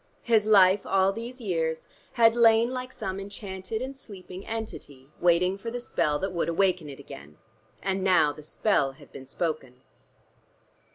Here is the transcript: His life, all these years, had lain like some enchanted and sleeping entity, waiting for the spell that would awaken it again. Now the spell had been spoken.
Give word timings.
His 0.23 0.47
life, 0.47 0.83
all 0.83 1.11
these 1.13 1.39
years, 1.41 1.87
had 2.13 2.35
lain 2.35 2.71
like 2.71 2.91
some 2.91 3.19
enchanted 3.19 3.83
and 3.83 3.95
sleeping 3.95 4.47
entity, 4.47 5.09
waiting 5.19 5.59
for 5.59 5.69
the 5.69 5.79
spell 5.79 6.17
that 6.17 6.33
would 6.33 6.49
awaken 6.49 6.89
it 6.89 6.99
again. 6.99 7.37
Now 7.85 8.31
the 8.31 8.41
spell 8.41 8.93
had 8.93 9.11
been 9.11 9.27
spoken. 9.27 9.83